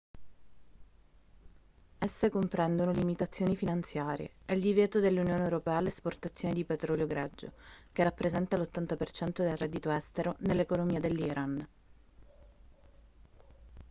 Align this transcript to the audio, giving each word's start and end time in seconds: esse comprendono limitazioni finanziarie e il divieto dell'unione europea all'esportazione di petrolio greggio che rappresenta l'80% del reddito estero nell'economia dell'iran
esse 1.99 2.31
comprendono 2.31 2.89
limitazioni 2.91 3.55
finanziarie 3.55 4.31
e 4.47 4.55
il 4.55 4.59
divieto 4.61 4.99
dell'unione 4.99 5.43
europea 5.43 5.77
all'esportazione 5.77 6.55
di 6.55 6.63
petrolio 6.65 7.05
greggio 7.05 7.51
che 7.91 8.01
rappresenta 8.03 8.57
l'80% 8.57 9.41
del 9.43 9.57
reddito 9.57 9.91
estero 9.91 10.37
nell'economia 10.39 10.99
dell'iran 10.99 11.63